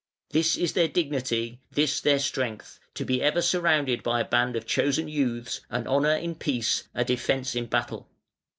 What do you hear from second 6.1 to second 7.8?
in peace, a defence in